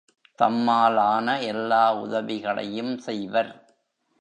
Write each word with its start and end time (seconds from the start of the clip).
தம்மாலான 0.39 1.41
எல்லா 1.41 1.83
உதவிகளையும் 1.95 2.97
செய்வர். 2.97 3.51